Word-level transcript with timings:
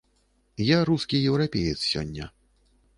Я 0.69 0.79
рускі 0.91 1.21
еўрапеец 1.29 1.79
сёння. 1.91 2.35